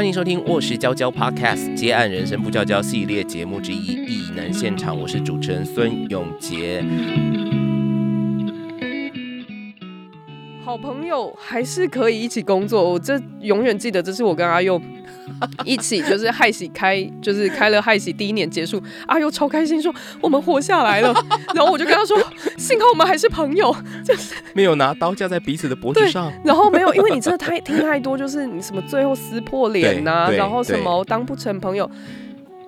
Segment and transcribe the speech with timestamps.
[0.00, 6.82] 欢迎收听《卧室娇娇 Podcast》接案人生不娇娇系列节目之一《异能现场》，我是主持人孙永杰。
[10.70, 14.80] 好朋友还是可以一起工作，我这永远记得，这是我跟阿佑
[15.66, 21.12] 一起，就是害喜开，就是开了害喜第一年结束，阿佑超开心说我们活下来了，
[21.56, 22.16] 然后我就跟他说，
[22.56, 23.74] 幸好我们还是朋友，
[24.04, 31.90] 就是 没有拿刀架在彼此的脖子上，然后没有，因为你真的太听太多，就是你什么最后撕破脸呐，然后什么当不成朋友。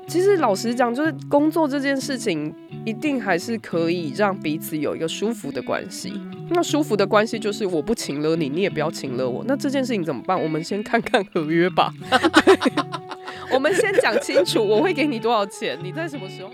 [0.07, 6.13] 其实老实讲，就是工作这件事情，一定还是可以让彼此有一个舒服的关系。
[6.51, 9.43] 那舒服的关系就是我不请了你，你也不要请了我。
[9.47, 10.41] 那这件事情怎么办？
[10.41, 11.93] 我们先看看合约吧。
[13.53, 16.51] 我们先讲清楚，我会给你多少钱，你在什么时候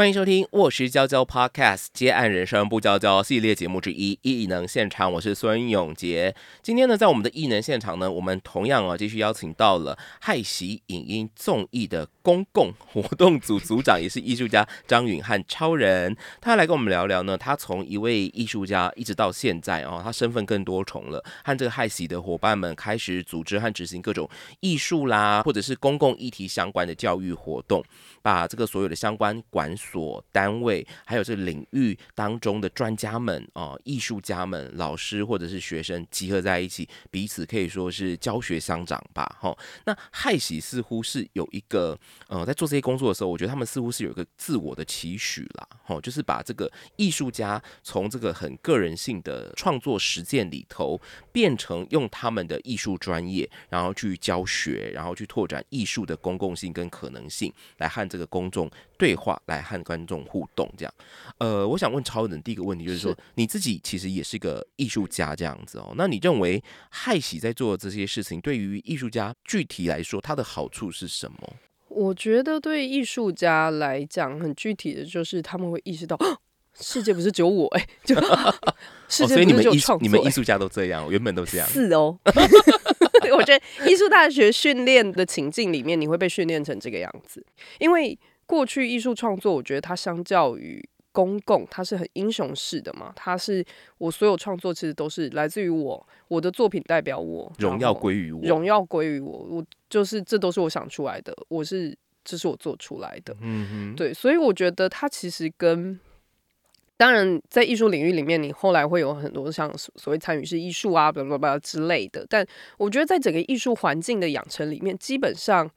[0.00, 6.34] 欢迎收听《卧室娇娇 Podcast》接案人生不娇娇系列节目之一《异能现场》，我是孙永杰。
[6.62, 16.16] 今天呢，在我们的异能现场呢，我们同样啊继续邀请到了害喜影音综艺的公共活动组组长，也是艺术家张允汉超人。
[16.40, 24.26] 他来跟我们聊聊呢，他从一位艺术家一直到现在哦，他身份更多重了，和这个害喜的伙伴们开始组织和执行各种
[24.60, 27.84] 艺术啦，或者是公共议题相关的教育活动。
[28.22, 39.36] 把这个所有的相关管所单位，还有这个领域当中的专家们啊、艺术家们、老师或者是学生集合在一起，彼此可以说是教学相长吧。
[39.40, 45.68] 哈，那害喜似乎是有一个呃，在做这些工作的时候，我觉得他们似乎是有一个自我的期许啦。
[45.82, 51.00] 哈，就是把这个艺术家从这个很个人性的创作实践里头，
[51.32, 60.68] 变成用他们的艺术专业，然后去教学，然后去拓展艺术的公共性跟可能性，来和这个公众对话，来和观众互动。
[60.76, 60.94] 这样，
[61.38, 71.54] 呃，我想问超人第一个问题就是说，是你自己其实也是个艺术家这样子哦，那你认为害喜在做的这些事情，对于艺术家具体来说，它的好处是什么？
[71.88, 76.16] 我觉得对艺术家来讲，很具体的就是他们会意识到，
[76.78, 78.14] 世界不是只有我哎、就
[79.08, 81.68] 世界不是以你们艺术只有创作、欸你们艺术家都这样，原本都这样。
[81.68, 82.16] 是哦。
[83.36, 87.44] 我觉得艺术大学训练的情境里面，你会被训练成这个样子，
[87.78, 88.18] 因为
[88.50, 93.64] 过去艺术创作，我觉得它相较于公共，它是很英雄式的嘛，它是
[93.98, 105.98] 我所有创作其实都是来自于我，我的作品代表我，荣耀归于我，荣耀归于我，我就是这都是我想出来的，我是这是我做出来的，嗯哼，对，所以我觉得它其实跟，
[106.96, 112.26] 当然在艺术领域里面，你后来会有很多像所所谓参与式艺术啊，巴拉巴拉之类的。
[112.28, 112.44] 但
[112.78, 115.70] 我觉得在整个艺术环境的养成里面，基本上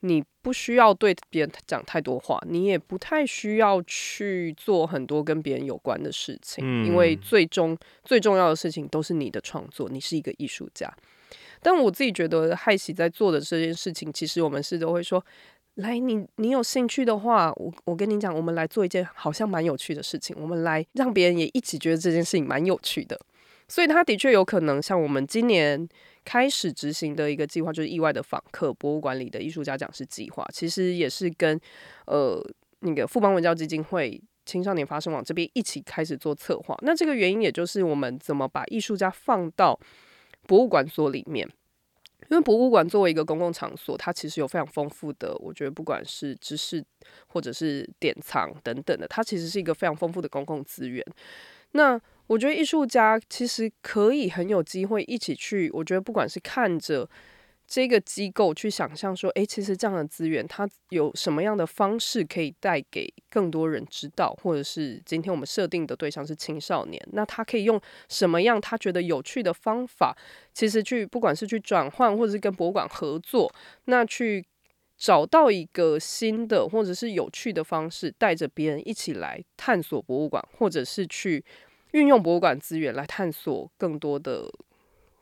[0.00, 10.92] 你不需要对别人讲太多话，你也不太需要去做很多跟别人有关的事情，因为嗯最终最重要的事情都是你的创作，你是一个艺术家。
[11.62, 15.24] 但我自己觉得害喜在做的这件事情，其实我们是都会说，
[15.76, 23.18] 来，你你有兴趣的话，我我跟你讲，我们来做一件好像蛮有趣的事情，我们来让别人也一起觉得这件事情蛮有趣的。
[23.68, 25.88] 所以他的确有可能像我们今年
[26.26, 31.58] 开始执行的一个计划，就是意外的访客博物馆里的艺术家讲师计划，其实也是跟
[32.06, 32.44] 呃
[32.80, 34.20] 那个富邦文教基金会。
[34.48, 39.76] 青少年发声网这边一起开始做策划，那这个原因也就是我们怎么把艺术家放到
[40.46, 41.44] 博物馆所里面，
[42.30, 46.80] 因为博物馆作为一个公共场所，它其实有非常丰富的，我觉得不管是知识
[47.26, 51.04] 或者是典藏等等的，它其实是一个非常丰富的公共资源。
[51.72, 57.08] 那我觉得艺术家其实可以很有机会一起去，我觉得不管是看着
[57.68, 70.16] 这个机构去想象说，诶，其实这样的资源它有什么样的方式可以带给更多人知道，或者是今天我们设定的对象是青少年，那他可以用什么样他觉得有趣的方法，
[70.52, 73.52] 其实去不管是去转换，或者是跟博物馆合作，
[73.86, 74.44] 那去
[74.96, 81.44] 找到一个新的或者是有趣的方式，带着别人一起来探索博物馆，或者是去
[81.96, 84.44] 运用博物馆资源来探索更多的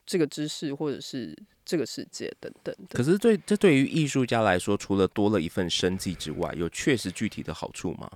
[0.05, 2.97] 这个知识，或者是这个世界等等的。
[2.97, 8.11] 可是对这对于艺术家来说，除了多了一份生计之外，有确实具体的好处吗？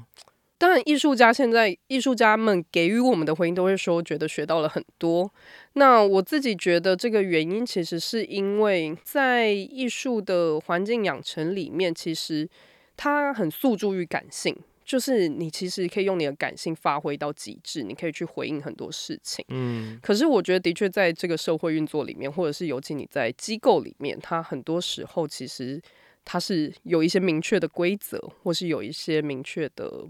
[0.59, 5.33] 当然，艺术家现在艺术家们给予我们的回应都会说，觉得学到了很多。
[5.75, 12.49] 那我自己觉得这个原因其实是因为在艺术的环境养成里面，其实
[12.97, 14.57] 它很诉诸于感性，
[14.89, 19.45] 就是你其实可以用你的感性发挥到极致，你可以去回应很多事情。
[19.49, 25.79] 嗯，可是我觉得，的确在这个社会运作里面，或者是尤其你在机构里面，它很多时候其实
[26.25, 30.07] 它是有一些明确的规则，或是有一些明确的。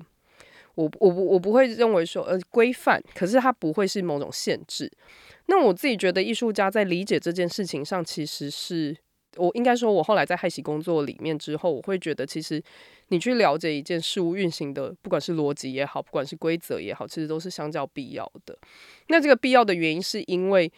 [0.76, 4.88] 我我不我不会认为说呃规范，可是它不会是某种限制。
[5.46, 8.96] 那我自己觉得艺术家在理解这件事情上，其实是
[9.36, 12.62] 我应该说，我后来在害喜工作里面之后，我会觉得其实
[13.08, 18.58] 你去了解一件事物运行的，不管是逻辑也好，不管是规则也好，其实都是相较必要的。
[19.08, 20.72] 那这个必要的原因，是因为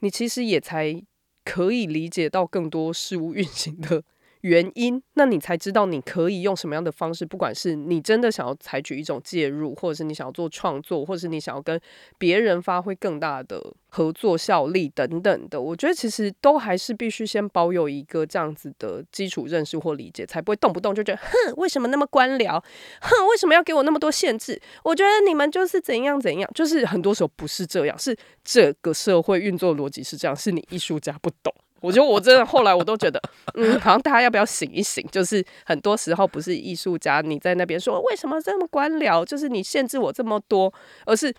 [0.00, 1.00] 你其实也才
[1.44, 4.02] 可以理解到更多事物运行的。
[4.48, 11.78] 原因，那你才知道你可以用什么样的方式，不管是你真的想要采取一种介入，或者是你想要做创作，或者是你想要跟
[12.16, 22.58] 别人发挥更大的合作效力等等的，我觉得其实都还是必须先保有一个这样子的基础认识或理解，才不会动不动就觉得，哼，为什么那么官僚？
[23.02, 24.58] 哼，为什么要给我那么多限制？
[24.82, 31.52] 我觉得你们就是怎样怎样，就是很多时候不是这样，是这个社会运作逻辑是这样，是你艺术家不懂。
[31.80, 33.20] 我觉得我真的后来我都觉得，
[33.54, 35.06] 嗯，好像大家要不要醒一醒？
[35.12, 40.72] 就是很多时候不是艺术家你在那边说为什么这么官僚，就是你限制我这么多，
[41.06, 41.32] 而是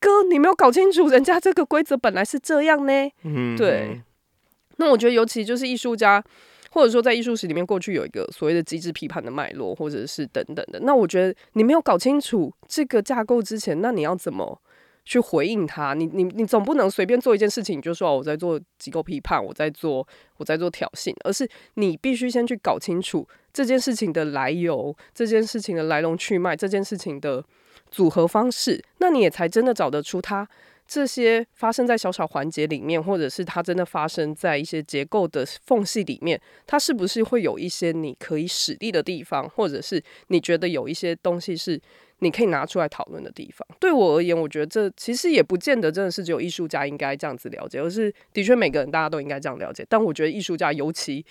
[0.00, 2.92] 哥你没有搞清楚人家这个规则本来是这样呢。
[3.22, 4.00] 嗯，对。
[4.76, 6.22] 那我觉得尤其就是艺术家，
[6.70, 10.78] 或者说在艺术史里面过去有一个所谓的机制批判的脉络，或者是等等的。
[10.82, 14.60] 那我觉得你没有搞清楚这个架构之前，那你要怎么？
[15.08, 20.06] 去回应他，你你你总不能随便做一件事情，就说我在做机构批判，我在做
[20.36, 27.42] 我在做挑衅，而是你必须先去搞清楚这件事情的来由，这件事情的来龙去脉，这件事情的
[27.90, 30.46] 组合方式，那你也才真的找得出它
[30.86, 41.80] 这些发生在小小环节里面，或者是它真的发生在一些结构的缝隙里面，它是不是会有一些你可以使力的地方，或者是你觉得有一些东西是。
[42.20, 49.86] 你可以拿出来讨论的地方，对我而言，我觉得这其实也不见得真的是只有艺术家应该这样子了解，而是的确每个人大家都应该这样了解。
[49.88, 51.24] 但我觉得艺术家尤其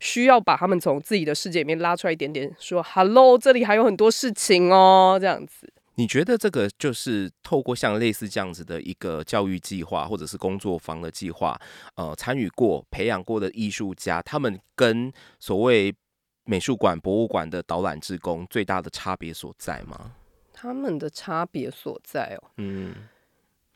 [0.00, 5.72] 需要把他们从自己的世界里面拉出来一点点，说 “hello”，这里还有很多事情哦，这样子。
[5.94, 11.56] 你觉得这个就是透过像类似这样子的一个教育计划，或者是工作坊的计划，
[11.94, 15.94] 呃，参与过、培养过的艺术家，他们跟所谓
[16.46, 20.12] 美术馆、博物馆的导览职工最大的差别所在吗？
[20.62, 22.94] 他们的差别所在哦，嗯，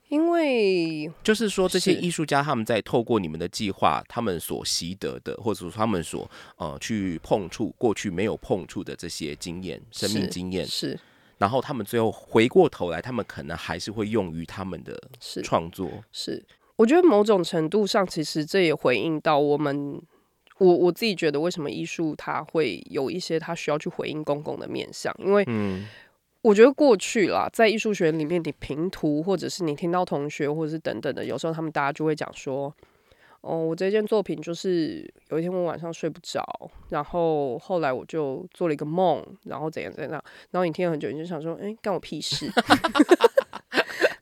[0.06, 10.64] 因为就是说这些艺术家他们在透过你们的计划，他们所习得的，或者说他们所呃去碰触过去没有碰触的这些经验、生命经验。
[10.64, 10.96] 是，
[11.38, 14.96] 然后他们最后回过头来，他们可能还是会用于他们的
[15.42, 15.90] 创作。
[16.12, 16.40] 是，
[16.76, 20.00] 我觉得某种程度上，其实这也回应到我们，
[20.58, 25.84] 我我自己觉得为什么艺术它会有一些它需要去回应公共的面向，因为嗯。
[26.46, 32.72] 我觉得过去啦，在艺术学里面，你评图，或者是你听到同学，或者是等等的，有时候他们大家就会讲说，
[33.40, 36.44] 哦，我这件作品就是有一天我晚上睡不着，
[36.90, 40.12] 然后后来我就做了一个梦，然后怎样怎样，
[40.52, 42.48] 然后你听了很久，你就想说，哎，干我屁事。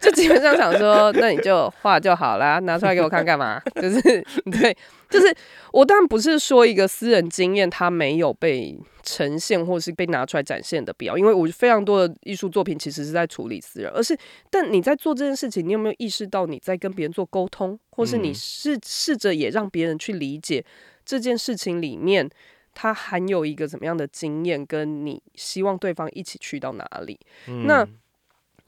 [0.00, 3.60] 就基本上想说，那你就画就好啦，拿出来给我看干嘛？
[3.80, 4.00] 就是
[4.50, 4.74] 对，
[5.14, 5.32] 就是
[5.72, 14.18] 我当然不是说一个私人经验它没有被呈现或是被拿出来展现的必要，因为我非常多的艺术作品其实是在处理私人，而是
[14.50, 20.64] 但你在做这件事情，你有没有意识到你在跟别人做沟通，或是你试试着也让别人去理解
[21.04, 22.28] 这件事情里面
[22.74, 27.18] 它含有一个怎么样的经验，跟你希望对方一起去到哪里？
[27.66, 27.86] 那。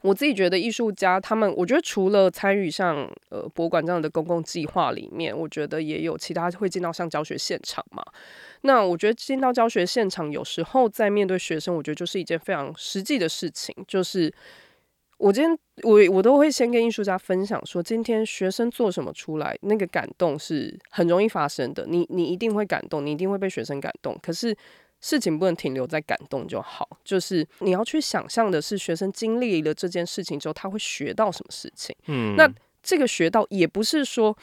[0.01, 2.97] 我自己觉得艺术家他们，我觉得除了参与像
[3.29, 8.03] 呃博物馆这样的公共计划里面，我觉得也有其他会进到像教学现场嘛。
[8.61, 13.75] 那我觉得进到教学现场，有时候在面对学生，我觉得就是一件非常实际的事情。
[13.87, 14.31] 就是
[15.17, 21.85] 我今天我我都会先跟艺术家分享说，今天学生做什么出来，那个感动是很容易发生的。
[21.87, 24.15] 你你一定会感动，你一定会被学生感动。
[24.21, 24.55] 可是。
[24.99, 31.95] 事情不能停留在感动就好，就是你要去想象的是学生经历了这件事情之后，他会学到什么事情。
[32.07, 32.51] 嗯，那
[32.81, 34.35] 这个学到也不是说，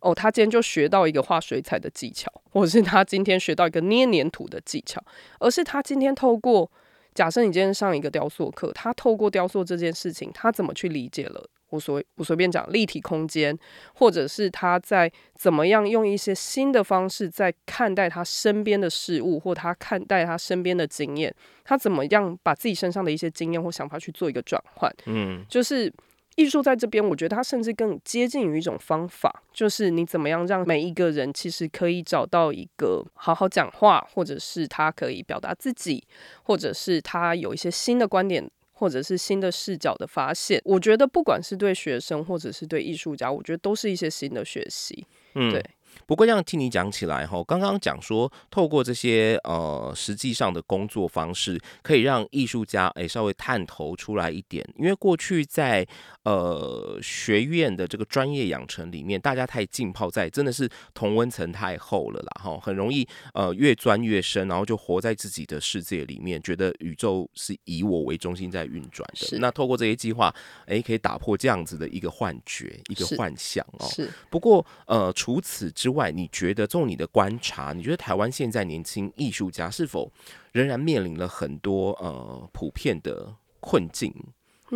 [0.00, 5.02] 哦，他今天就学到一个画水彩的技巧，或者是他今天学到一个捏黏土的技巧，
[5.40, 6.70] 而是他今天透过，
[7.14, 11.48] 假设你今天上一个雕塑课，他透过雕塑这件事情，他怎么去理解了？
[11.70, 13.56] 我随我随便讲立体空间，
[13.94, 21.34] 或者是他在怎么样用一些新的方式在看待他身边的事物，或他看待他身边的经验，
[21.64, 24.90] 他怎么样把自己身上的一些经验或想法去做一个转换？
[25.06, 25.92] 嗯，就是
[26.36, 36.06] 艺术在这边，我觉得它甚至更接近于一种方法，就是你怎么样让每一个人其实可以找到一个好好讲话，或者是他可以表达自己，
[36.44, 38.48] 或者是他有一些新的观点。
[38.78, 45.04] 或者是新的视角的发现，我觉得不管是对学生或者是对艺术家，我觉得都是一些新的学习。
[45.34, 45.64] 嗯，对。
[46.08, 55.86] 不过这样听你讲起来哈，刚刚讲说透过这些呃实际上的工作方式，可以让艺术家诶稍微探头出来一点，因为过去在
[56.22, 69.38] 呃学院的这个专业养成里面，大家太浸泡在真的是同温层太厚了啦哈，很容易呃越钻越深，然后就活在自己的世界里面，觉得宇宙是以我为中心在运转的。
[69.40, 70.34] 那透过这些计划，
[70.68, 73.86] 诶，可以打破这样子的一个幻觉，一个幻想哦。
[73.90, 74.08] 是。
[74.30, 80.10] 不过呃除此之外，你觉得从你的观察，你觉得台湾现在年轻艺术家是否
[80.52, 84.14] 仍然面临了很多呃普遍的困境？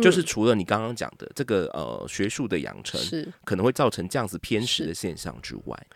[0.01, 5.87] 就是除了你刚刚讲的这个呃学术的养成是可能会造成这样子偏食的现象之外，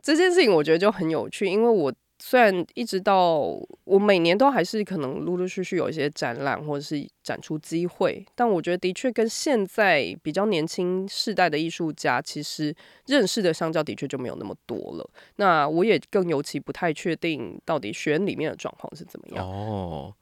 [0.00, 1.92] 这件事情我觉得就很有趣，因为我。
[2.24, 3.40] 虽然一直到
[3.82, 12.72] 我每年都还是可能陆陆续续有一些展览或者是展出机会，但我觉得的确跟现在比较年轻世代的艺术家其实
[13.06, 15.10] 认识的相较的确就没有那么多了。
[15.36, 19.44] 那我也更尤其不太确定到底学院里面的状况是怎么样。
[19.44, 20.14] 哦，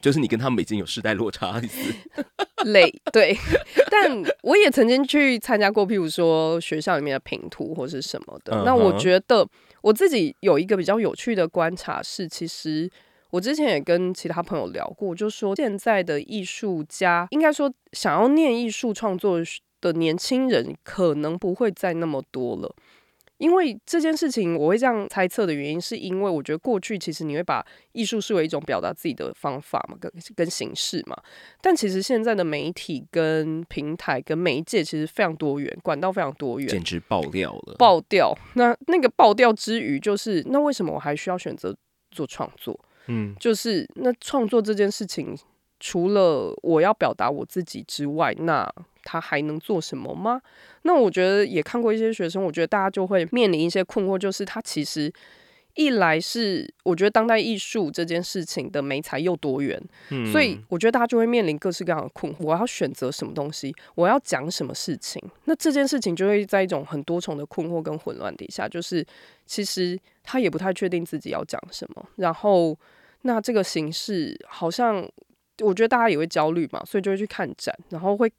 [0.00, 1.94] 就是你跟他们已经有世代落差意思。
[2.64, 3.36] 累对，
[3.90, 8.62] 但我也曾经去参加过，譬如说学校里面的评图或是什么的。
[8.64, 9.46] 那我觉得
[9.82, 12.90] 我自己有一个比较有趣的观察是，其实
[13.30, 19.38] 我之前也跟其他朋友聊过，就说现在的艺术家，应该说想要念艺术创作
[19.80, 22.74] 的年轻人，可能不会再那么多了。
[23.38, 31.16] 因为这件事情，我会这样猜测的原因，是因为我觉得过去其实你会把艺术视为一种表达自己的方法嘛，跟跟形式嘛。
[31.60, 37.74] 但其实现在的媒体跟平台跟媒介其实非常多元，管道非常多元，简直爆掉了。
[37.78, 38.32] 爆掉。
[38.54, 41.76] 那那个爆掉之余，就是那为什么我还需要选择
[42.12, 42.78] 做创作？
[43.08, 45.36] 嗯，就是那创作这件事情，
[45.80, 48.72] 除了我要表达我自己之外，那
[49.04, 50.40] 他还能做什么吗？
[50.82, 55.12] 那我觉得也看过一些学生，我觉得大家就会面临一些困惑，就是他其实
[55.74, 59.80] 一来是我觉得当代艺术这件事情的美才又多元，
[60.30, 62.36] 所以我觉得大家就会面临各式各样的困惑。
[62.40, 69.06] 我要选择什么东西，我要讲什么事情，那这件事情就会在一种很多重的困惑跟混乱底下，就是
[69.46, 72.78] 其实他也不太确定自己要讲什么，然后
[73.22, 75.08] 那这个形式好像
[75.60, 78.30] 我觉得大家也会焦虑嘛，所以就会去看展，然后会。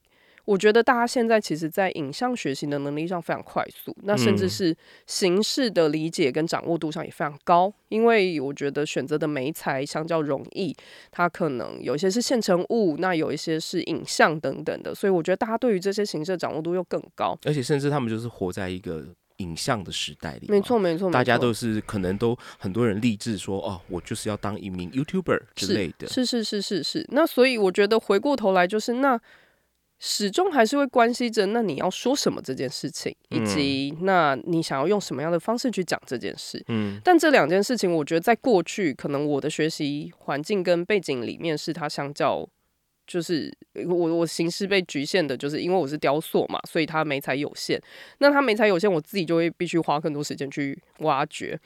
[0.45, 4.75] 我觉得大家现在其实，在影像学习的能力上非常快速，那甚至是
[5.07, 7.73] 形式的理解跟掌握度上也非常高。
[7.87, 10.75] 因为我觉得选择的媒材相较容易，
[11.11, 17.37] 它可能有一些是现成物，那有一些是影像等等的，所以我觉得大家对于这些形式的掌握度又更高。
[17.45, 19.05] 而且甚至他们就是活在一个
[19.37, 26.07] 影像的时代里，没错没错，大家都是可能都很多人立志说，哦，我就是要当一名 YouTuber 之类的。
[26.07, 27.07] 是是是是是。
[27.11, 29.17] 那所以我觉得回过头来就是那。
[30.05, 36.61] 始终还是会关系着，那你要说什么这件事情，以及那你想要用什么样的方式去讲这件事。
[36.67, 42.45] 嗯，但这两件事情，我觉得在过去，可能我的学习环境跟背景里面，是它相较，
[43.07, 43.49] 就是
[43.87, 47.81] 我我形式被局限的，就是因为我是雕塑嘛，所以它媒材有限。
[48.17, 51.57] 那它媒材有限，我自己就会必须花更多时间去挖掘。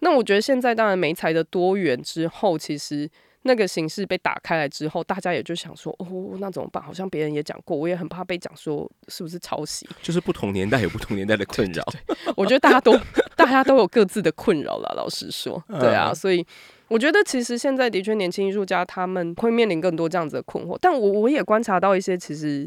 [0.00, 3.08] 那我觉得现在当然媒材的多元之后，其实。
[3.46, 6.82] 那个形式被打开来之后，大家也就想说，哦，那怎么办？
[6.82, 9.86] 好像别人也讲过，我也很怕被讲说是不是抄袭。
[10.02, 11.84] 就是不同年代有不同年代的困扰。
[12.36, 12.98] 我觉得大家都
[13.36, 14.94] 大家都有各自的困扰了。
[14.96, 16.44] 老实说，对啊，所以
[16.88, 20.78] 我觉得其实现在的确年轻艺术家他们会面临更多这样子的困惑。
[20.80, 22.66] 但我我也观察到一些其实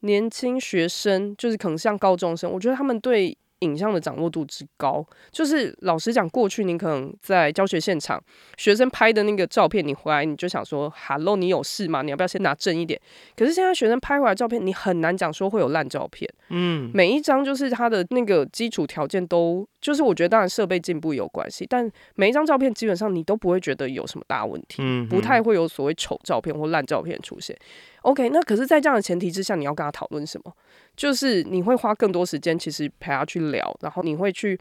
[0.00, 3.36] 年轻学生，就是可能像高中生，我觉得他们对。
[3.62, 8.22] 影像的掌握度之高，就是老实讲，过去你可能在教学现场，
[8.56, 12.02] 学生拍的那个照片，你回来你就想说，Hello，你有事吗？
[12.02, 13.00] 你要不要先拿正一点？
[13.36, 16.28] 可是现在学生拍回来照片，你很难讲说会有烂照片。
[16.50, 27.56] 嗯，每一张就是它的那个基础条件都，就是我觉得当然设备进步有关系，但每一张照片基本上你都不会觉得有什么大问题，不太会有所谓丑照片或烂照片出现。
[28.02, 30.52] OK，那可是，在这样的前提之下，你要跟他讨论什么？
[30.96, 34.58] 就是你会花更多时间，其实陪他去聊，然后你会去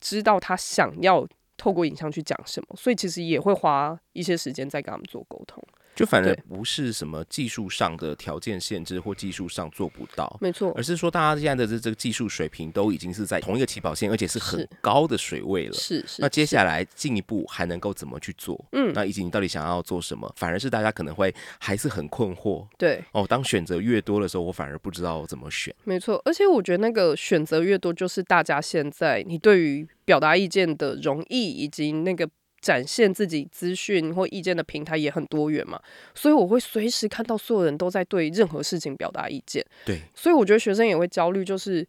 [0.00, 5.62] 知道他想要透过影像去讲什么，所以其实也会花一些时间在跟他们做沟通。
[5.98, 15.72] 就反正不是什么技术上的条件限制或技术上做不到，没错，而是说大家现在的这这个技术水平都已经是在同一个起跑线，而且是很高的水位了。
[15.72, 16.22] 是是。
[16.22, 18.64] 那接下来进一步还能够怎么去做？
[18.70, 20.32] 嗯，那以及你到底想要做什么？
[20.36, 22.64] 反而是大家可能会还是很困惑。
[22.78, 23.02] 对。
[23.10, 25.74] 哦，当选择越多的时候，我反而不知道怎么选。
[25.82, 32.28] 没错，而且我觉得那个选择越多，就是大家现在你对于表达意见的容易以及那个。
[32.68, 35.80] 展现自己资讯或意见的平台也很多元嘛，
[36.14, 39.64] 所以我会随时看到所有人都在对任何事情表达意见。
[39.86, 41.86] 对，所以我觉得学生也会焦虑，就是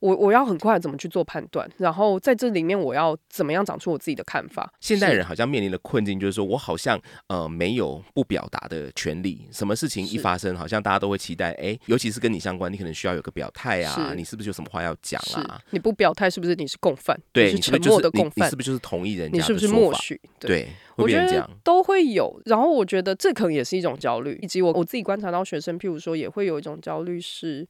[0.00, 4.72] 我我要很快怎么去做判断，然后在这里面我要怎么样长出我自己的看法。
[4.80, 15.60] 现代人好像面临的困境就是说，我好像呃没有不表达的权利，什么事情一发生，好像大家都会期待，哎，尤其是跟你相关，你可能需要有个表态啊，你是不是有什么话要讲啊？
[15.70, 17.18] 你不表态，是不是你是共犯？
[17.32, 19.68] 对，你沉默的共犯你是，不是就是同意人你是不是？
[19.68, 20.20] 默许？
[20.38, 21.48] 对，会我觉得。
[21.62, 22.40] 都会有。
[22.46, 27.66] 然后我觉得这可能也是一种焦虑，以及我我自己观察到学生，譬如说也会有一种焦虑是，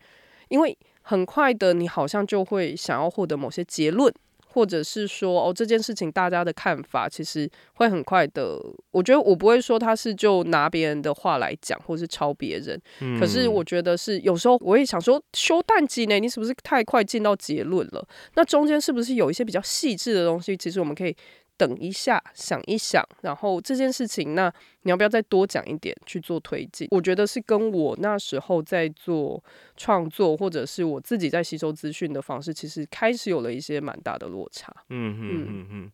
[0.48, 0.76] 因为
[1.10, 4.12] 很快的你好像就会想要获得某些结论。
[4.52, 8.60] 或者是说，哦，这件事情大家的看法其实会很快的。
[8.90, 12.76] 我觉得我不会说他是就拿别人的话来讲，或是抄别人。
[13.20, 18.04] 可是嗯我觉得是有时候我也想说，修淡季呢，你是不是太快进到结论了？
[18.34, 20.56] 那中间是不是有一些比较细致的东西？
[20.56, 21.14] 其实我们可以
[21.60, 24.50] 等一下，想一想，然后这件事情，那
[24.84, 26.88] 你要不要再多讲一点去做推进？
[26.90, 29.44] 我觉得是跟我那时候在做
[29.76, 34.74] 创作，或者是我自己在吸收资讯的方式，其实开始有了一些蛮大的落差。
[34.88, 35.92] 嗯嗯嗯嗯，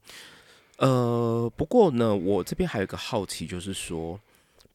[0.79, 4.21] 呃，不过呢，我这边还有一个好奇，就是说，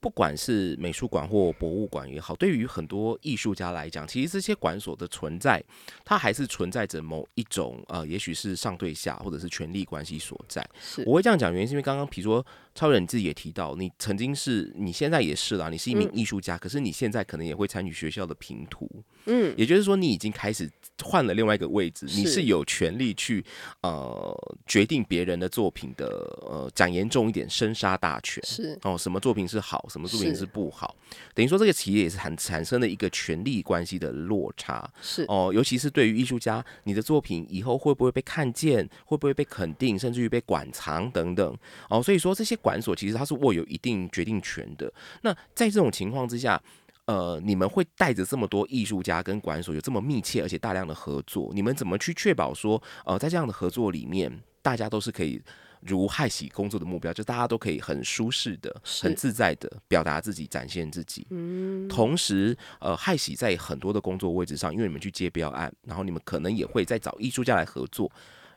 [0.02, 5.62] 不管是美术馆或博物馆也好，对于很多艺术家来讲，其实这些馆所的存在，
[6.04, 10.68] 它还是存在着某一种呃，也许是上对下，或者是权力关系所在。
[10.80, 12.44] 是我会这样讲，原因是因为刚刚比如说
[12.74, 18.88] 超人你自己也提到，你曾经是你现在也是啦，你是一名嗯艺术家，可是你现在可能也会参与学校的评图，
[19.26, 20.70] 嗯，也就是说你已经开始
[21.02, 23.44] 换了另外一个位置，你是是有权利去
[23.82, 26.06] 呃决定别人的作品的
[26.42, 28.42] 呃讲严重一点生杀大权。
[28.44, 30.96] 是哦，什么作品是好，什么作品是是不好，
[31.34, 34.90] 等于说这个企业也是产产生了一个权力关系的落差。
[35.02, 41.56] 是哦，尤其是对于艺术家，你的作品以后会不会被看见，会不会被肯定，甚至于被馆藏等等。
[41.90, 44.90] 哦，所以说这些馆所其实它是握有一定决定权的。
[45.20, 46.58] 那在这种情况之下，
[47.04, 55.42] 呃，你们会带着这么多艺术家跟管所有这么密切而且大量的合作，你们怎么去确保说，呃，在这样的合作里面，大家都是可以
[55.80, 61.26] 如害喜工作的目标，就大家都可以很舒适的、很自在的表达自己、展现自己。
[61.30, 68.08] 嗯，同时，呃，害喜在很多的工作位置上，因为你们去接标案，然后你们可能也会再找艺术家来合作，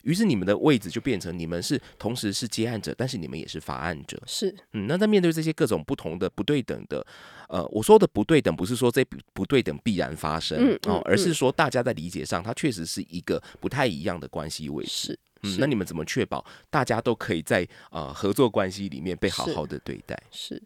[0.06, 4.22] 于是你们的位置就变成你们是同时是接案者，但是你们也是法案者。
[4.26, 7.06] 是嗯，那在面对这些各种不同的不对等的，
[7.50, 14.90] 呃，我说的不对等，不是说这不不对等必然发生、嗯嗯，哦而是嗯说大家在理解上，它确实是一个不太一样的关系位置。
[14.90, 20.16] 是嗯，那你们怎么确保大家都可以在呃合作关系里面被好好的对待？
[20.32, 20.62] 是，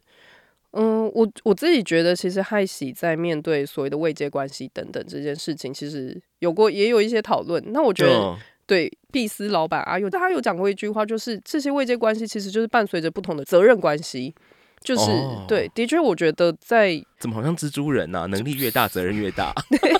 [0.72, 7.62] 嗯，我我自己觉得，其实害喜在面对所谓的位阶关系等等这件事情，其实有过也有一些讨论。
[7.72, 14.34] 那我觉得，嗯对碧斯老板阿佑，他有讲过一句话，就是这些位阶关系其实就是伴随着不同的责任关系。
[14.82, 19.52] 就是、哦对，的确，我觉得在怎么好像蜘蛛人呐、能力越大，责任越大。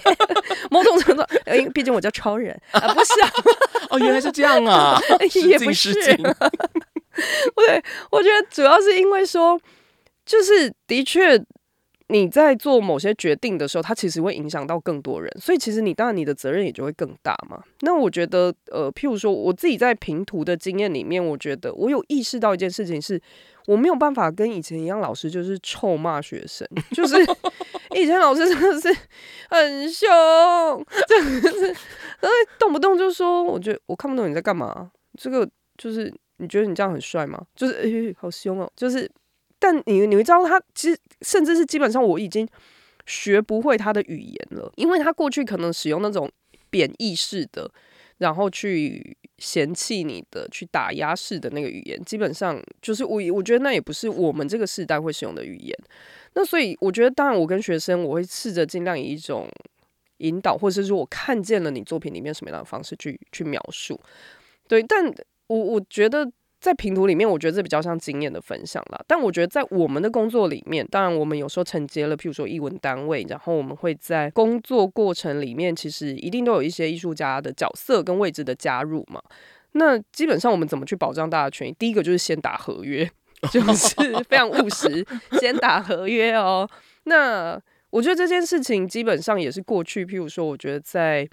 [0.71, 3.31] 某种程度，呃因为毕竟我叫超人啊，不是啊，
[3.91, 4.99] 哦，原来是这样啊！
[5.47, 6.15] 也不是对，
[8.11, 9.61] 我觉得主要是因为说，
[10.25, 11.37] 就是的确
[12.11, 17.63] 你在做某些决定的时候，它其实会影响到更多人，所以其实你当然你的责任也就会更大嘛。
[17.81, 23.21] 那我觉得，呃，譬如说我自己在评图的经验里面，我觉得我有意识到一件事情是。
[23.67, 27.15] 我没有办法跟以前一样，老师就是臭骂学生，就是
[27.95, 28.89] 以前老师真的是
[29.51, 30.09] 很凶，
[31.07, 37.41] 真的是，然后动不动就说，我觉得我看不懂你在干嘛，这个就是你觉得你这样很帅吗？
[37.55, 39.09] 就是诶、好凶哦，就是，
[39.61, 42.49] 但你你会知道他其实甚至是基本上我已经
[43.07, 46.29] 学不会他的语言了，因为他过去可能使用那种
[46.71, 47.71] 贬义式的，
[48.19, 55.77] 然后去嫌弃你的、去打压式的那个语言，基本上就是我我觉得那也不是我们这个时代会使用的语言。
[56.35, 59.49] 那所以我觉得，当然我跟学生我会试着尽量以一种
[60.19, 64.01] 引导，或者是说我看见了你作品里面什么样的方式去去描述。
[64.69, 65.13] 对，但
[65.49, 69.03] 我我觉得在评图里面，我觉得这比较像经验的分享啦。
[69.07, 79.23] 但我觉得在我们的工作里面，当然我们有时候承接了，譬如说译文单位，然后我们会在工作过程里面，其实一定都有一些艺术家的角色跟位置的加入嘛。
[79.73, 81.75] 那基本上我们怎么去保障大家权益？
[81.79, 83.11] 第一个就是先打合约，
[83.51, 83.97] 就是
[84.29, 85.07] 非常务实，
[85.41, 86.69] 先打合约哦。
[87.05, 91.27] 那我觉得这件事情基本上也是过去，譬如说，我觉得在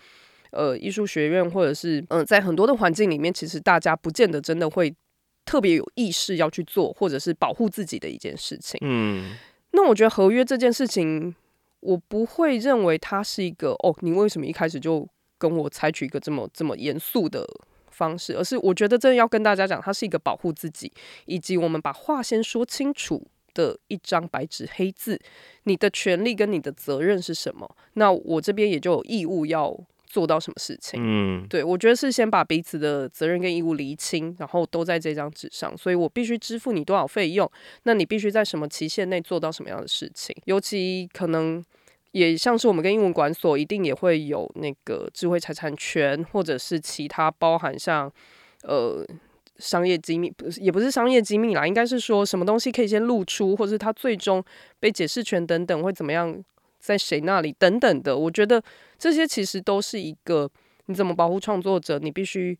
[0.51, 4.95] 呃艺术学院或者是嗯、呃在很多的环境里面，其实大家不见得真的会
[5.47, 8.77] 特别有意识要去做，或者是保护自己的一件事情。
[8.83, 9.36] 嗯
[9.71, 11.33] 那我觉得合约这件事情，
[11.79, 15.07] 我不会认为它是一个哦，你为什么一开始就
[15.38, 17.47] 跟我采取一个这么这么严肃的
[17.89, 20.91] 方式，而是我觉得真的要跟大家讲，它是一个保护自己，
[21.25, 25.19] 以及我们把话先说清楚的一张白纸黑字，
[25.63, 27.69] 你的权利跟你的责任是什么？
[27.93, 29.77] 那我这边也就有义务要
[30.08, 31.00] 做到什么事情。
[31.04, 35.78] 嗯，对，我觉得是先把彼此的责任跟义务厘清，然后都在这张纸上。
[35.78, 37.50] 所以我必须支付你多少费用，
[37.84, 40.36] 那你必须在什么期限内做到什么样的事情。
[40.46, 41.63] 尤其可能
[42.12, 48.12] 也像是我们跟英文馆所，一定也会有那个智慧财产权，或者是其他包含像
[48.63, 49.06] 呃
[49.60, 54.43] 商业机密，不是也不是商业机密啦，应该是说什么东西可以先露出，或者是它最终
[54.80, 56.43] 被解释权等等会怎么样，
[56.88, 58.17] 在谁那里等等的。
[58.17, 58.63] 我觉得
[58.97, 60.50] 这些其实都是一个。
[60.89, 62.00] 你怎么保护创作者？
[62.00, 62.58] 你必须，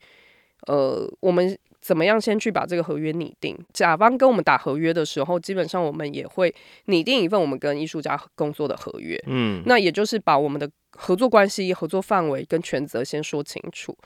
[0.68, 3.58] 呃，我们怎么样先去把这个合约拟定？
[3.72, 6.54] 甲方跟我们打合约的时候，基本上我们也会
[6.88, 9.18] 拟定一份我们跟艺术家工作的合约。
[9.28, 13.98] 嗯，那也就是把我们的合作关系、合作范围跟权责先说清楚。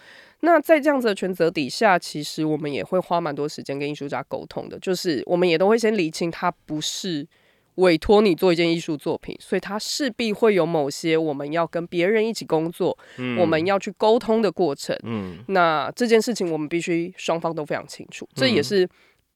[0.41, 7.27] 那在这样子的权责底下，其实我们也会花蛮多时间跟艺术家沟通的，就是我们也都会先理清他不是。
[7.75, 12.97] 委托你做一件艺术作品，所以它势必会有某些我们要跟别人一起工作，
[13.39, 14.97] 我们要去沟通的过程。
[15.03, 18.27] 嗯，那这件事情我们必须双方都非常清楚。
[18.35, 18.87] 这也是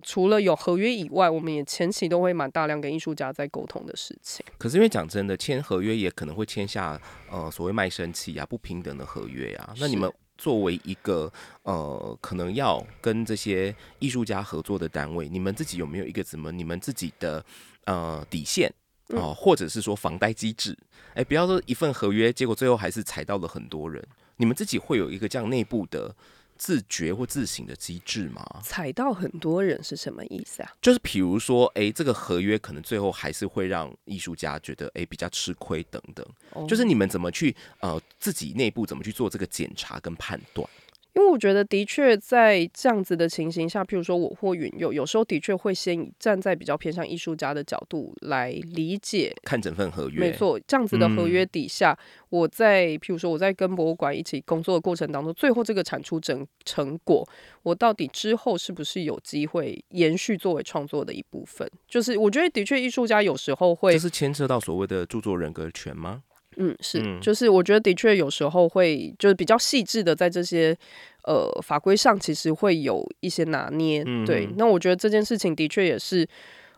[0.04, 4.46] 除了有合约以外，我们也前期都会蛮大量跟艺术家在沟通的事情。
[4.58, 7.00] 可是因为讲真的，签合约也可能会签下
[7.32, 9.74] 呃所谓卖身契啊、不平等的合约啊。
[9.80, 11.32] 那你们作为一个
[11.64, 17.44] 呃可能要跟这些艺术家合作的单位，你们自己有没有一个怎么你们自己的？
[17.86, 18.74] 呃，底线
[19.10, 20.78] 哦，或者是说房贷机制，
[21.14, 24.04] 哎，不要说一份合约，结果最后还是踩到了很多人。
[24.38, 26.14] 你们自己会有一个这样内部的
[26.58, 28.44] 自觉或自省的机制吗？
[28.64, 30.72] 踩到很多人是什么意思啊？
[30.82, 36.68] 就是比如说，哎，这个合约可能最后还是会让艺术家觉得，哎，比较吃亏等等。
[36.68, 40.68] 就是你们怎么去呃自己内部怎么去做这个检查跟判断？
[41.16, 50.20] 因为我觉得，的确在这样子的情形下，譬如说我或允有，有时候的确会先站在比较偏向艺术家的角度来理解，看整份合约。
[50.20, 51.98] 没错，这样子的合约底下，
[52.30, 57.26] 我在譬如说我在跟博物馆一起工作的过程当中，最后这个产出整成果，
[57.64, 61.66] 我到底之后是不是有机会延续作为创作的一部分？
[61.88, 66.24] 就是我觉得，的确艺术家有时候会，这是牵涉到所谓的著作人格权吗？
[66.58, 70.76] 嗯，是，就是我觉得的确有时候会，就是比较细致的在这些
[71.24, 74.04] 呃法规上，其实会有一些拿捏。
[74.26, 76.28] 对，那我觉得这件事情的确也是，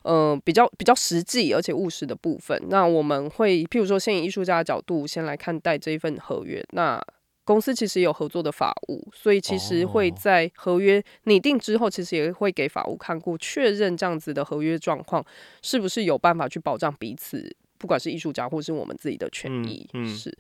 [0.03, 2.59] 呃，比较比较实际而且务实的部分。
[2.69, 6.63] 那我们会，譬如说，先以艺术家的角度先来看待这一份合约。
[6.71, 7.01] 那
[7.43, 15.25] 公司其实有合作的法务，所以其实会在合约拟定之后，其实也会给法务看过，确认这样子的合约状况
[15.61, 17.55] 是不是有办法去保障彼此。
[17.77, 20.35] 不管是艺术家或是我们自己的权益，是。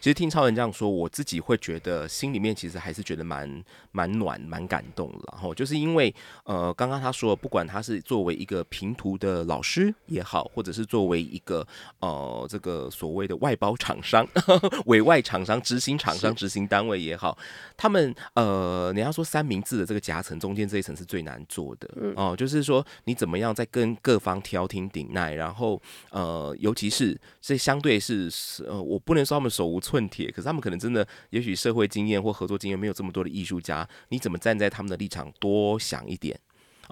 [0.00, 5.18] 其实听超人这样说，我自己会觉得心里面其实还是觉得蛮蛮暖、蛮感动的。
[5.32, 11.66] 然后就是因为呃，刚刚他说，不管他是作为一个平图的老师也好，或者是作为一个
[11.98, 14.26] 呃这个所谓的外包厂商、
[14.86, 17.36] 委外厂商、执行厂商、执行单位也好，
[17.76, 22.36] 他们呃，你要说三明治的这个夹层中间这一层是最难做的哦。
[22.36, 25.80] 就是说你怎么样在跟各方调停顶耐，然后
[26.10, 28.30] 呃，尤其是这相对是
[28.66, 29.61] 呃，我不能说他们手。
[29.62, 36.36] 手无寸铁，可是他们可能真的，也许社会经验或合作经验没有这么多的艺术家，你怎么站在他们的立场多想一点？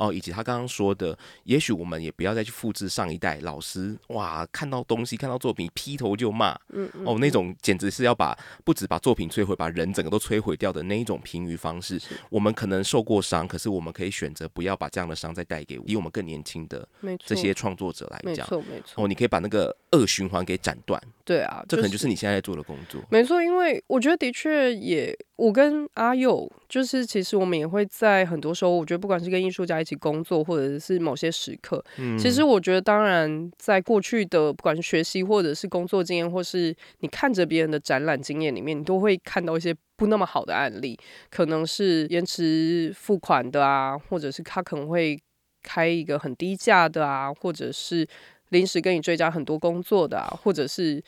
[0.00, 8.34] 哦，以及他刚刚说的，也许我们也不要再去复制上一代老师哇，看到东西看到作品劈头就骂，嗯哦，那种简直是要把
[8.64, 12.00] 不止把作品摧毁，把人整个都摧毁掉的那一种评语方式。
[12.30, 16.88] 我们可能受过伤，可是我们可以选择不要把这样的伤再带给比我们更年轻的
[17.26, 19.04] 这些创作者来讲，没错没错。
[19.04, 20.98] 哦，你可以把那个恶循环给斩断。
[21.26, 23.02] 对啊，这可能就是你现在在做的工作。
[23.10, 29.89] 没错，因为我觉得的确也，我跟阿佑就是其实我们也会在很多时候，我觉得不管是跟艺术家一起。
[29.96, 31.84] 工作或者是某些时刻，
[32.18, 40.98] 其实我觉得，当然，在过去的不管是学习或者是工作经验，或是你看着别人的展览经验里面，你都会看到一些不那么好的案例，
[41.30, 45.18] 可能是延迟付款的啊，或者是他可能会
[45.62, 48.06] 开一个很低价的啊，或者是。
[48.50, 51.02] 临时跟你追加很多工作的，或者是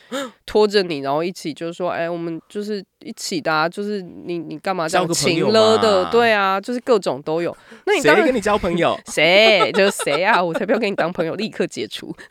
[0.45, 6.05] 拖着你，然后一起就是说，哎，我们就是一起的，就是你你干嘛这样情了的？
[6.11, 7.55] 对啊，就是各种都有。
[7.85, 8.97] 那你谁跟你交朋友？
[9.07, 10.43] 谁就是谁啊？
[10.43, 12.15] 我才不要跟你当朋友，立刻解除。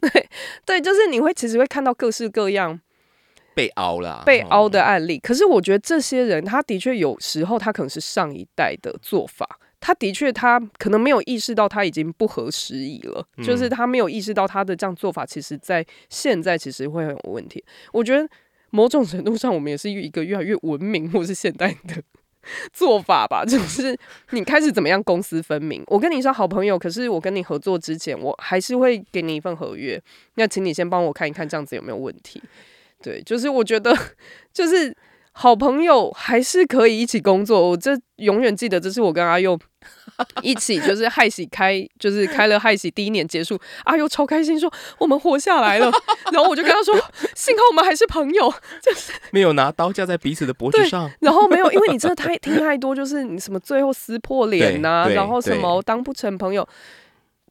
[0.00, 0.28] 对
[0.66, 2.80] 对，就是你会其实会看到各式各样
[3.54, 5.18] 被凹了、被凹的案例。
[5.18, 9.58] 可是我觉得这些人，他的确有时候他可能是上一代的做法。
[9.82, 17.62] 他的确，他可能没有意识到他已经不合时宜了，就是他没有意识到他的这样做法，其实在现在其实会很有问题。
[17.92, 18.26] 我觉得
[18.70, 22.00] 某种程度上，我们也是一个越来越文明或是现代的
[22.72, 23.98] 做法吧， 就是
[24.30, 25.82] 你开始怎么样公私分明。
[25.88, 30.00] 我跟你是好朋友，可是我跟你合作之前，我还是会给你一份合约，
[30.36, 32.40] 那请你先帮我看一看，这样子有没有问题。
[33.02, 33.92] 对，就是我觉得
[34.54, 34.96] 就是
[35.32, 37.70] 好朋友还是可以一起工作。
[37.70, 39.58] 我这永远记得，这是我跟阿佑
[40.42, 45.90] 一起，就是害喜开，就是开了害喜第一年结束，阿佑超开心说我们活下来了。
[46.32, 46.94] 然后我就跟他说，
[47.34, 51.10] 幸好我们还是朋友，就 是没有拿刀架在彼此的脖子上。
[51.20, 56.68] 然后没有，因为你真的太听太多，就是你什么最后撕破脸呐，然后什么当不成朋友。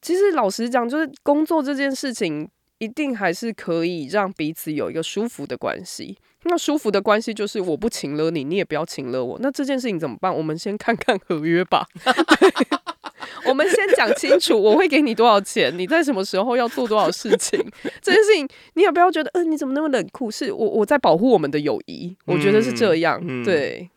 [0.01, 6.17] 其实老实讲，就是工作这件事情，一定还是可以让彼此有一个舒服的关系。
[6.43, 9.37] 那舒服的关系就是我不请了你，你也不要请了我。
[9.41, 10.35] 那这件事情怎么办？
[10.35, 11.85] 我们先看看合约吧。
[13.45, 17.59] 我们先讲清楚，我会给你多少钱，你在什么时候要做多少事情。
[18.01, 20.29] 这件事情你也不要觉得，嗯，你怎么那么冷酷？
[20.31, 23.21] 是我我在保护我们的友谊，我觉得是这样。
[23.43, 23.89] 对，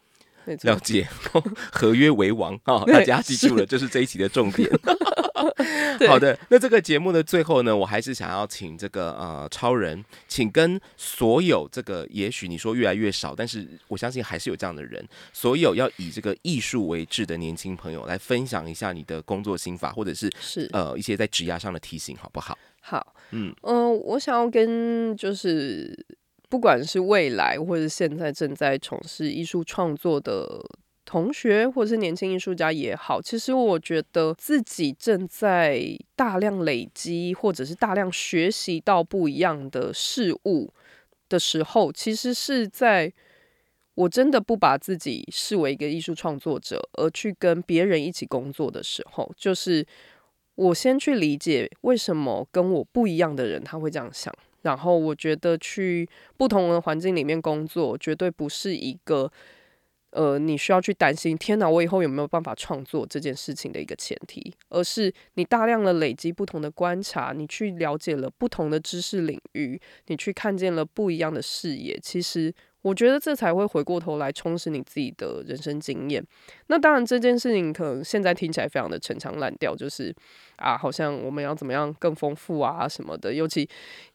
[0.63, 1.07] 了解，
[1.73, 2.85] 合约为王啊！
[2.87, 4.71] 大家记住了，这是这一期的重点。
[6.09, 22.59] 好的，那这个节目的最后呢，我还是想要请这个呃超人，请跟所有这个也许你说越来越少，但是我相信还是有这样的人，所有要以这个艺术为志的年轻朋友来分享一下你的工作心法，或者是是呃一些在职涯上的提醒，好不好？
[22.81, 25.97] 好，嗯嗯，我想要跟就是
[26.49, 30.65] 不管是未来或者现在正在从事艺术创作的。
[31.15, 35.81] 同学或者是年轻艺术家也好，其实我觉得自己正在
[36.17, 40.73] 大量累积，或者是大量学习到不一样的事物
[41.29, 43.13] 的时候，其实是在
[43.95, 49.87] 我真的不把自己视为一个艺术创作者，而去跟别人一起工作的时候，就是
[50.57, 59.31] 我先去理解为什么跟我不一样的人他会这样想，然后我觉得去不同的环境里面工作，绝对不是一个。
[60.15, 72.55] 呃，你需要去担心，天哪，我以后有没有办法创作这件事情的一个前提，而是你大量的累积不同的观察，你去了解了不同的知识领域，你去看见了不一样的视野，其实。
[72.85, 76.23] 我觉得这才会回过头来充实你自己的人生经验。
[76.67, 80.15] 那当然，这件事情可能现在听起来非常的陈腔滥调，就是
[80.57, 83.33] 啊，好像我们要怎么样更丰富啊什么的。
[83.33, 83.67] 尤其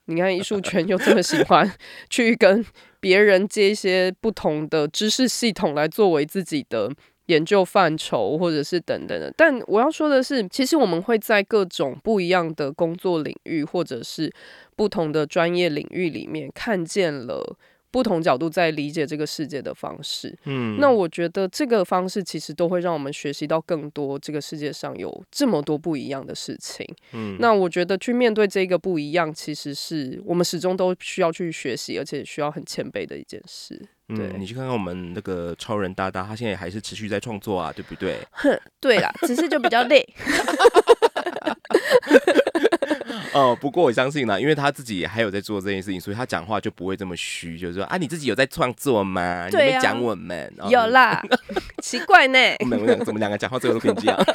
[0.05, 1.67] 你看艺术圈又这么喜欢
[2.11, 2.63] 去跟
[2.99, 6.91] 别人接一些不同的知识系统来作为自己的
[7.25, 9.33] 研究范畴，或者是等等的。
[9.35, 14.31] 但我要说的是，其实我们会在各种不一样的工作领域，或者是
[14.75, 17.57] 不同的专业领域里面看见了。
[17.91, 33.81] 不同角度在理解这个世界的方式，嗯，那我觉得这个方式其实都会让我们学习到更多这个世界上有这么多不一样的事情，嗯，那我觉得去面对这个不一样，其实是我们始终都需要去学习，而且需要很谦卑的一件事。
[34.15, 38.17] 对，你去看看我们那个超人大大，他现在还是持续在创作啊，对不对？
[38.31, 40.03] 哼，对啦，只是就比较累。
[43.33, 49.47] 哦，不过我相信呢，因为他自己还有在做这件事情，所以他讲话就不会这么虚，就是说啊，你自己有在创作吗？
[49.49, 51.21] 你没讲我们哦有啦，
[51.81, 54.17] 奇怪呢，我们怎么两个讲话最后都可以这样？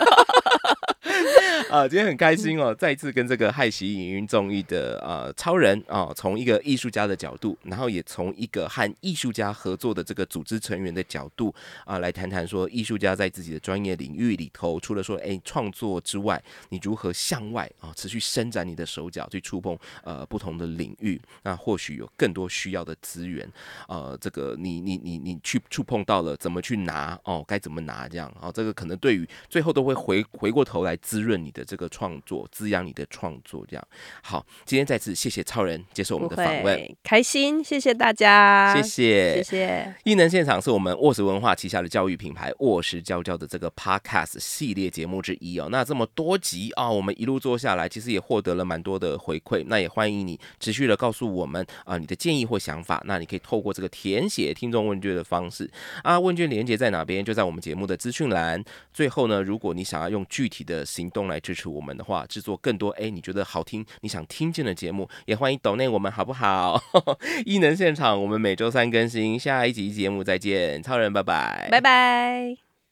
[1.71, 23.49] 啊，今天很开心哦，再一次跟这个害喜影音综艺的呃超人啊，从一个艺术家的角度，然后也从一个和艺术家合作的这个组织成员的角度啊，来谈谈说艺术家在自己的专业领域里头，除了说哎创作之外，你如何向外啊持续伸展你的手脚去触碰呃不同的领域，那或许有更多需要的资源，
[23.89, 33.89] 呃，这个你你你你去触碰到了，怎么去拿哦，该怎么拿这样啊，这个可能对于最后都会回回过头来滋润你的这个创作，滋养你的创作这样。
[34.23, 39.95] 好，今天再次谢谢超人接受我们的访问，开心，谢谢大家，谢谢谢谢。
[40.05, 45.69] 艺能现场是我们沃石文化旗下的教育品牌沃石教教的这个 Podcast 系列节目之一哦。
[45.71, 49.65] 那这么多集啊，我们一路做下来，其实也获得了蛮多的回馈。
[49.69, 53.01] 那也欢迎你持续的告诉我们啊，你的建议或想法。
[53.07, 55.71] 那你可以透过这个填写听众问卷的方式
[56.03, 57.25] 啊，问卷连接在哪边？
[57.25, 58.63] 就在我们节目的资讯栏。
[58.93, 66.81] 最后呢，如果你想要用具体的行动来支持我们的话，制作更多哎你觉得好听、你想听见的节目，也欢迎抖内我们好不好？
[67.45, 72.74] 异能现场，我们每周三更新，下一集节目再见，超人，拜拜，拜拜。